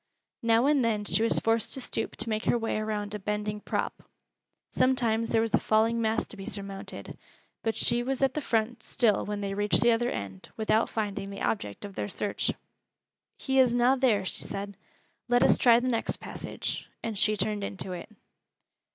Now 0.41 0.65
and 0.65 0.83
then 0.83 1.05
she 1.05 1.21
was 1.21 1.37
forced 1.39 1.75
to 1.75 1.81
stoop 1.81 2.15
to 2.15 2.29
make 2.29 2.45
her 2.45 2.57
way 2.57 2.79
around 2.79 3.13
a 3.13 3.19
bending 3.19 3.59
prop; 3.61 4.01
sometimes 4.71 5.29
there 5.29 5.41
was 5.41 5.53
a 5.53 5.59
falling 5.59 6.01
mass 6.01 6.25
to 6.25 6.35
be 6.37 6.47
surmounted: 6.47 7.19
but 7.61 7.75
she 7.75 8.01
was 8.01 8.23
at 8.23 8.33
the 8.33 8.41
front 8.41 8.81
still 8.81 9.23
when 9.23 9.41
they 9.41 9.53
reached 9.53 9.81
the 9.81 9.91
other 9.91 10.09
end, 10.09 10.49
without 10.57 10.89
finding 10.89 11.29
the 11.29 11.43
object 11.43 11.85
of 11.85 11.93
their 11.93 12.09
search. 12.09 12.49
"It 12.49 12.55
he 13.37 13.59
is 13.59 13.75
na 13.75 13.95
there," 13.95 14.25
she 14.25 14.41
said. 14.41 14.75
"Let 15.29 15.43
us 15.43 15.55
try 15.55 15.79
th' 15.79 15.83
next 15.83 16.17
passage," 16.17 16.89
and 17.03 17.15
she 17.15 17.37
turned 17.37 17.63
into 17.63 17.91
it. 17.91 18.09